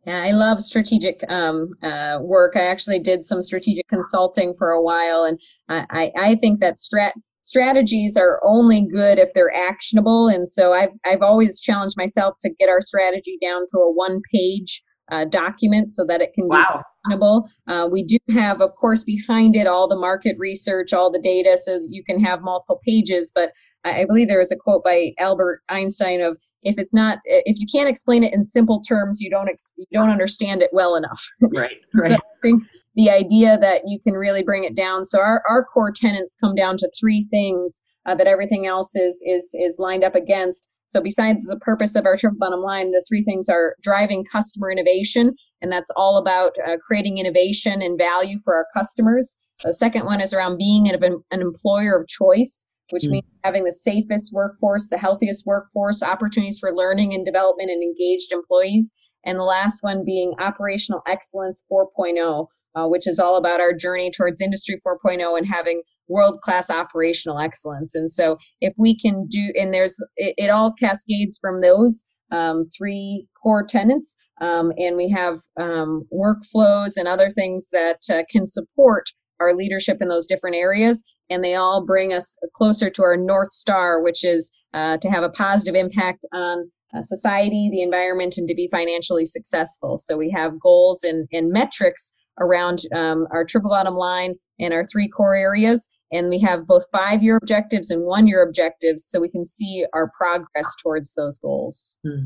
[0.05, 2.57] yeah, I love strategic um, uh, work.
[2.57, 5.39] I actually did some strategic consulting for a while, and
[5.69, 10.27] I, I think that strat strategies are only good if they're actionable.
[10.27, 14.21] And so I've I've always challenged myself to get our strategy down to a one
[14.33, 16.57] page uh, document so that it can wow.
[16.57, 17.49] be actionable.
[17.67, 21.57] Uh, we do have, of course, behind it all the market research, all the data,
[21.57, 23.31] so you can have multiple pages.
[23.33, 23.51] But
[23.85, 27.67] I believe there is a quote by Albert Einstein of if it's not if you
[27.71, 31.21] can't explain it in simple terms, you don't ex- you don't understand it well enough.
[31.41, 31.71] Right.
[31.95, 32.11] Right.
[32.11, 32.63] so I think
[32.95, 35.03] the idea that you can really bring it down.
[35.03, 39.21] So our, our core tenants come down to three things uh, that everything else is
[39.25, 40.71] is is lined up against.
[40.85, 44.71] So besides the purpose of our triple bottom line, the three things are driving customer
[44.71, 49.39] innovation, and that's all about uh, creating innovation and value for our customers.
[49.63, 53.11] The second one is around being an, an employer of choice which mm.
[53.11, 58.31] means having the safest workforce, the healthiest workforce, opportunities for learning and development, and engaged
[58.31, 58.93] employees.
[59.25, 64.11] And the last one being operational excellence 4.0, uh, which is all about our journey
[64.11, 67.95] towards industry 4.0 and having world class operational excellence.
[67.95, 72.67] And so, if we can do, and there's, it, it all cascades from those um,
[72.75, 74.17] three core tenants.
[74.41, 79.05] Um, and we have um, workflows and other things that uh, can support
[79.39, 83.51] our leadership in those different areas and they all bring us closer to our North
[83.51, 88.47] Star, which is uh, to have a positive impact on uh, society, the environment, and
[88.47, 89.97] to be financially successful.
[89.97, 94.83] So we have goals and, and metrics around um, our triple bottom line and our
[94.83, 95.89] three core areas.
[96.11, 99.85] And we have both five year objectives and one year objectives so we can see
[99.93, 101.99] our progress towards those goals.
[102.05, 102.25] Hmm.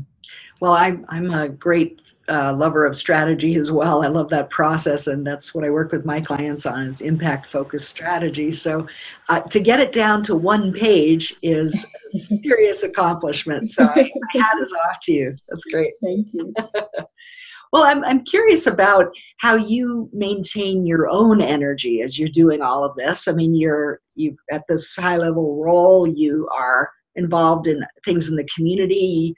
[0.60, 4.04] Well, I'm, I'm a great uh, lover of strategy as well.
[4.04, 7.46] I love that process, and that's what I work with my clients on is impact
[7.46, 8.52] focused strategy.
[8.52, 8.86] So,
[9.28, 13.68] uh, to get it down to one page is a serious accomplishment.
[13.68, 15.36] So, I, my hat is off to you.
[15.48, 15.94] That's great.
[16.02, 16.52] Thank you.
[17.72, 19.06] well, I'm I'm curious about
[19.38, 23.28] how you maintain your own energy as you're doing all of this.
[23.28, 26.06] I mean, you're you at this high level role.
[26.06, 29.34] You are involved in things in the community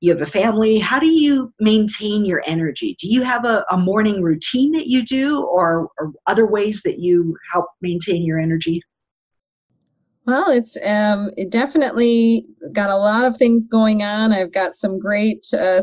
[0.00, 2.96] you have a family how do you maintain your energy?
[3.00, 6.98] Do you have a, a morning routine that you do or, or, other ways that
[6.98, 8.82] you help maintain your energy?
[10.26, 14.32] Well it's um, it definitely got a lot of things going on.
[14.32, 15.80] I've got some great uh,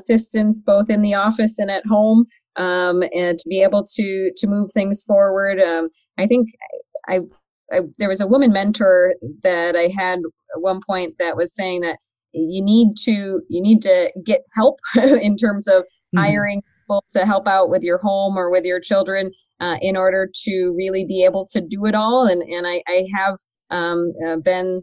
[0.65, 2.25] both in the office and at home
[2.55, 5.59] um, and to be able to to move things forward.
[5.59, 6.47] Um, i think
[7.07, 7.21] I,
[7.71, 11.81] I there was a woman mentor that i had at one point that was saying
[11.81, 11.97] that
[12.35, 14.79] you need to you need to get help
[15.21, 16.19] in terms of mm-hmm.
[16.19, 20.29] hiring people to help out with your home or with your children uh, in order
[20.33, 23.35] to really be able to do it all and and i, I have
[23.71, 24.81] um, uh, been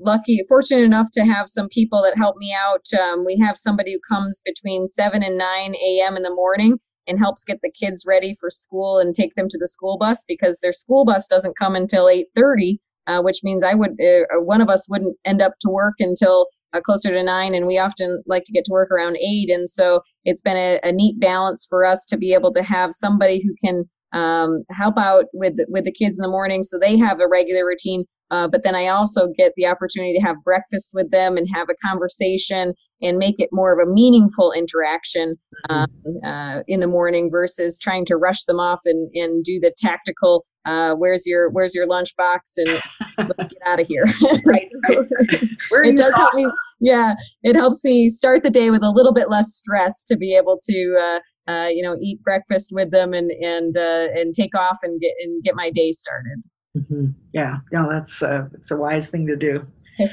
[0.00, 3.92] lucky fortunate enough to have some people that help me out um, we have somebody
[3.92, 8.04] who comes between 7 and 9 a.m in the morning and helps get the kids
[8.08, 11.58] ready for school and take them to the school bus because their school bus doesn't
[11.58, 15.52] come until 8.30 uh, which means i would uh, one of us wouldn't end up
[15.60, 18.90] to work until uh, closer to nine, and we often like to get to work
[18.90, 19.48] around eight.
[19.48, 22.92] And so it's been a, a neat balance for us to be able to have
[22.92, 26.96] somebody who can um, help out with with the kids in the morning, so they
[26.96, 28.04] have a regular routine.
[28.30, 31.68] Uh, but then I also get the opportunity to have breakfast with them and have
[31.68, 35.36] a conversation and make it more of a meaningful interaction
[35.68, 35.86] um,
[36.24, 40.46] uh, in the morning versus trying to rush them off and, and do the tactical
[40.64, 44.04] uh, where's your where's your lunchbox and get out of here.
[44.46, 45.88] Right, right.
[45.88, 46.50] it does help me
[46.80, 50.36] yeah it helps me start the day with a little bit less stress to be
[50.36, 54.56] able to uh, uh, you know eat breakfast with them and and uh, and take
[54.56, 56.42] off and get and get my day started.
[56.76, 57.06] Mm-hmm.
[57.32, 59.66] yeah no that's uh, it's a wise thing to do.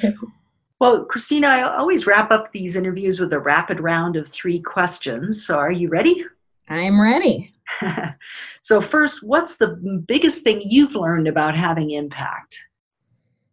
[0.80, 5.46] Well christina i always wrap up these interviews with a rapid round of three questions.
[5.46, 6.26] So are you ready?
[6.70, 7.54] I'm ready
[8.62, 12.58] so, first, what's the biggest thing you've learned about having impact?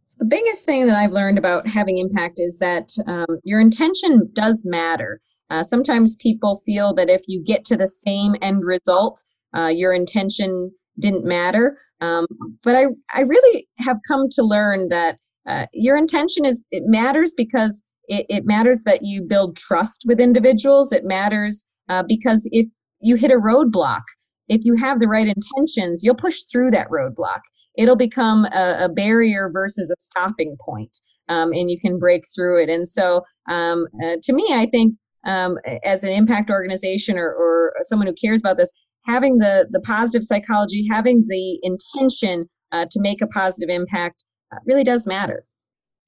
[0.08, 4.30] So the biggest thing that I've learned about having impact is that um, your intention
[4.32, 5.20] does matter.
[5.50, 9.22] Uh, sometimes people feel that if you get to the same end result,
[9.54, 11.78] uh, your intention didn't matter.
[12.00, 12.26] Um,
[12.62, 17.34] but I, I really have come to learn that uh, your intention is it matters
[17.36, 20.92] because it, it, matters that you build trust with individuals.
[20.92, 22.66] It matters uh, because if
[23.00, 24.02] you hit a roadblock,
[24.48, 27.40] if you have the right intentions, you'll push through that roadblock.
[27.76, 30.96] It'll become a, a barrier versus a stopping point,
[31.28, 32.68] um, and you can break through it.
[32.68, 34.94] And so, um, uh, to me, I think
[35.26, 38.72] um, as an impact organization or, or someone who cares about this,
[39.06, 44.58] having the the positive psychology, having the intention uh, to make a positive impact, uh,
[44.66, 45.44] really does matter.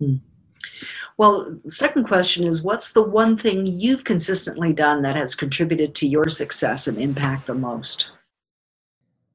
[0.00, 0.16] Hmm.
[1.20, 6.08] Well, second question is what's the one thing you've consistently done that has contributed to
[6.08, 8.10] your success and impact the most?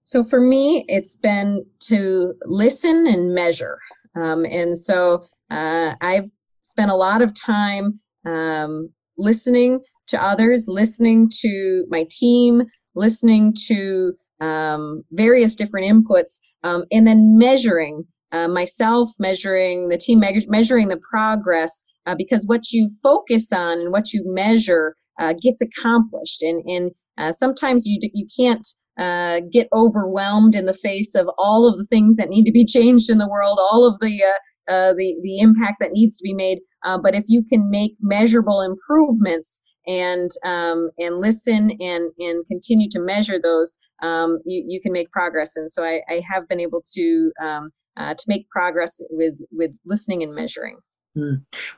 [0.01, 3.77] So for me, it's been to listen and measure.
[4.15, 6.31] Um, and so uh, I've
[6.61, 12.63] spent a lot of time um, listening to others, listening to my team,
[12.95, 20.19] listening to um, various different inputs, um, and then measuring uh, myself, measuring the team,
[20.19, 25.33] me- measuring the progress, uh, because what you focus on and what you measure uh,
[25.41, 26.41] gets accomplished.
[26.41, 28.67] And, and uh, sometimes you, d- you can't
[28.99, 32.65] uh, get overwhelmed in the face of all of the things that need to be
[32.69, 34.23] changed in the world, all of the
[34.67, 36.59] uh, the the impact that needs to be made.
[36.83, 42.99] But if you can make measurable improvements and um, and listen and and continue to
[42.99, 45.55] measure those, um, you you can make progress.
[45.55, 49.77] And so I, I have been able to um, uh, to make progress with with
[49.85, 50.77] listening and measuring.
[51.15, 51.35] Hmm.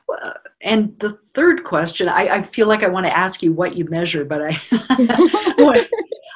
[0.08, 3.76] Well, and the third question, I, I, feel like I want to ask you what
[3.76, 4.60] you measure, but I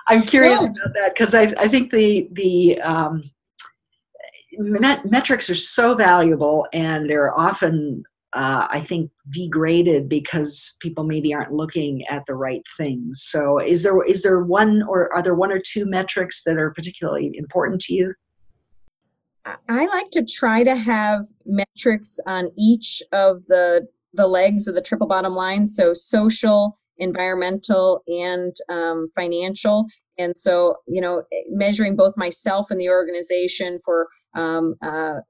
[0.08, 3.24] I'm curious about that because I, I think the the um,
[4.56, 8.04] met- metrics are so valuable and they're often
[8.34, 13.22] uh, I think degraded because people maybe aren't looking at the right things.
[13.22, 16.70] So is there is there one or are there one or two metrics that are
[16.70, 18.14] particularly important to you?
[19.44, 24.82] I like to try to have metrics on each of the the legs of the
[24.82, 25.66] triple bottom line.
[25.66, 29.86] So social, environmental and um, financial.
[30.18, 35.20] And so, you know, measuring both myself and the organization for um, uh,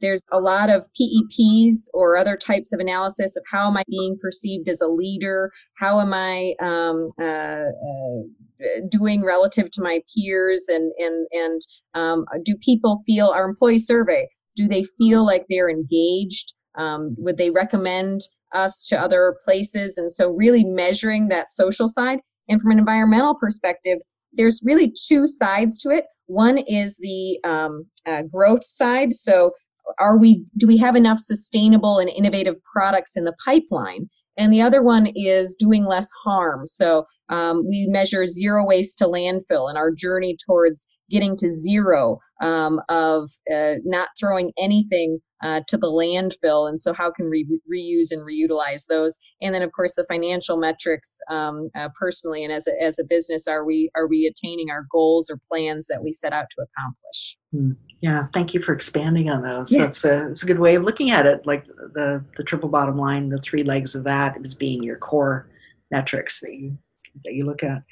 [0.00, 4.16] there's a lot of PEPs or other types of analysis of how am I being
[4.20, 5.52] perceived as a leader?
[5.74, 10.68] How am I um, uh, uh, doing relative to my peers?
[10.70, 11.60] And and and
[11.94, 14.28] um, do people feel our employee survey?
[14.56, 16.54] Do they feel like they're engaged?
[16.76, 18.20] Um, would they recommend
[18.54, 19.98] us to other places.
[19.98, 22.20] And so, really measuring that social side.
[22.48, 23.98] And from an environmental perspective,
[24.32, 26.04] there's really two sides to it.
[26.26, 29.12] One is the um, uh, growth side.
[29.12, 29.52] So,
[29.98, 34.08] are we do we have enough sustainable and innovative products in the pipeline?
[34.36, 36.66] And the other one is doing less harm.
[36.66, 42.18] So um, we measure zero waste to landfill and our journey towards getting to zero
[42.42, 46.68] um, of uh, not throwing anything uh, to the landfill.
[46.68, 49.18] And so, how can we reuse and reutilize those?
[49.40, 53.04] And then, of course, the financial metrics um, uh, personally and as a, as a
[53.04, 56.62] business, are we are we attaining our goals or plans that we set out to
[56.62, 57.36] accomplish?
[57.52, 57.72] Hmm.
[58.02, 59.70] Yeah, thank you for expanding on those.
[59.70, 60.00] Yes.
[60.00, 61.46] That's a, that's a good way of looking at it.
[61.46, 65.48] Like the the triple bottom line, the three legs of that is being your core
[65.90, 66.78] metrics that you
[67.24, 67.82] that you look at.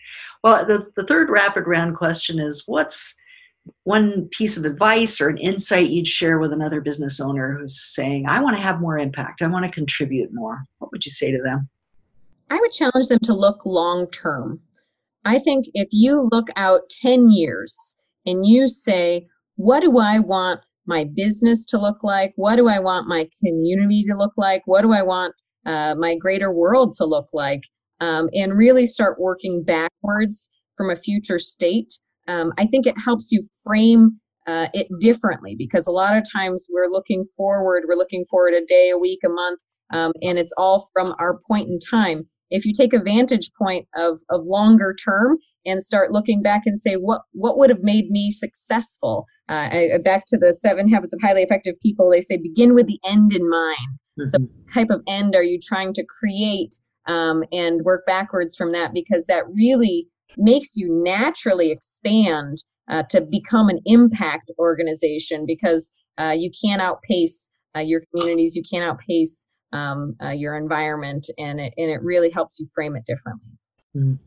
[0.43, 3.17] Well, the, the third rapid round question is what's
[3.85, 8.27] one piece of advice or an insight you'd share with another business owner who's saying,
[8.27, 10.63] I want to have more impact, I want to contribute more?
[10.79, 11.69] What would you say to them?
[12.51, 14.61] I would challenge them to look long term.
[15.25, 20.61] I think if you look out 10 years and you say, What do I want
[20.87, 22.33] my business to look like?
[22.37, 24.63] What do I want my community to look like?
[24.67, 25.35] What do I want
[25.67, 27.65] uh, my greater world to look like?
[28.01, 31.93] Um, and really start working backwards from a future state
[32.29, 34.13] um, I think it helps you frame
[34.47, 38.65] uh, it differently because a lot of times we're looking forward, we're looking forward a
[38.65, 39.61] day, a week, a month,
[39.93, 42.25] um, and it's all from our point in time.
[42.51, 46.79] If you take a vantage point of of longer term and start looking back and
[46.79, 51.13] say what what would have made me successful, uh, I, back to the seven habits
[51.13, 53.77] of highly effective people, they say begin with the end in mind.
[54.19, 54.29] Mm-hmm.
[54.29, 54.39] So,
[54.73, 59.27] type of end are you trying to create, um, and work backwards from that because
[59.27, 60.07] that really
[60.37, 67.51] makes you naturally expand uh, to become an impact organization because uh, you can't outpace
[67.77, 72.31] uh, your communities, you can't outpace um, uh, your environment, and it, and it really
[72.31, 73.51] helps you frame it differently.
[73.97, 74.19] Mm.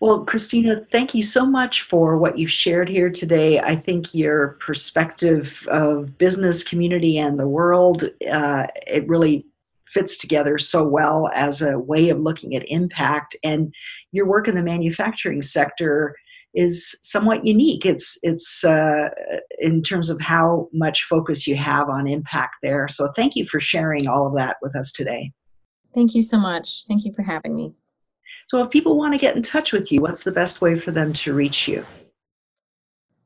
[0.00, 3.58] Well, Christina, thank you so much for what you've shared here today.
[3.58, 9.44] I think your perspective of business, community, and the world, uh, it really
[9.92, 13.36] fits together so well as a way of looking at impact.
[13.42, 13.74] And
[14.12, 16.14] your work in the manufacturing sector
[16.54, 17.84] is somewhat unique.
[17.84, 19.10] It's it's uh,
[19.58, 22.88] in terms of how much focus you have on impact there.
[22.88, 25.32] So thank you for sharing all of that with us today.
[25.94, 26.84] Thank you so much.
[26.86, 27.74] Thank you for having me.
[28.48, 30.90] So, if people want to get in touch with you, what's the best way for
[30.90, 31.84] them to reach you?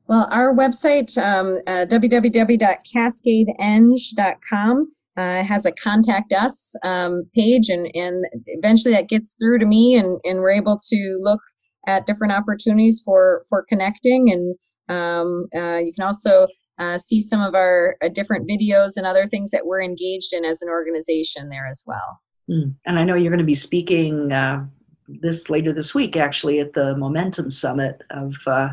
[0.08, 8.24] Well, our website, um, uh, www.cascadeeng.com, uh, has a contact us um, page, and, and
[8.46, 11.40] eventually that gets through to me, and, and we're able to look
[11.86, 14.30] at different opportunities for, for connecting.
[14.30, 14.54] And
[14.88, 16.46] um, uh, you can also
[16.78, 20.44] uh, see some of our uh, different videos and other things that we're engaged in
[20.44, 22.20] as an organization there as well.
[22.50, 22.74] Mm.
[22.86, 24.64] And I know you're going to be speaking uh,
[25.08, 28.70] this later this week, actually, at the Momentum Summit of uh,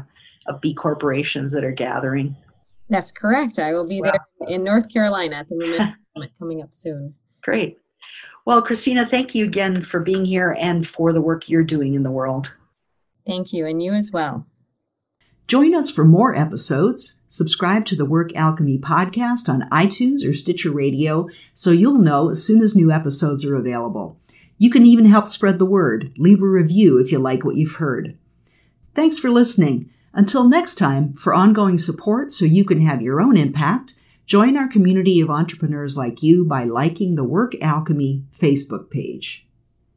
[0.47, 2.35] of B corporations that are gathering.
[2.89, 3.59] That's correct.
[3.59, 4.11] I will be wow.
[4.11, 7.13] there in North Carolina at the Momentum Summit coming up soon.
[7.41, 7.79] Great.
[8.45, 12.03] Well, Christina, thank you again for being here and for the work you're doing in
[12.03, 12.55] the world.
[13.25, 14.45] Thank you, and you as well.
[15.47, 17.21] Join us for more episodes.
[17.29, 22.43] Subscribe to the Work Alchemy podcast on iTunes or Stitcher Radio so you'll know as
[22.45, 24.19] soon as new episodes are available.
[24.57, 26.11] You can even help spread the word.
[26.17, 28.17] Leave a review if you like what you've heard.
[28.93, 29.89] Thanks for listening.
[30.13, 33.93] Until next time, for ongoing support so you can have your own impact,
[34.29, 39.48] join our community of entrepreneurs like you by liking the Work Alchemy Facebook page.